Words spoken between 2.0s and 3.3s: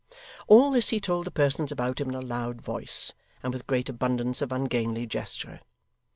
him in a loud voice,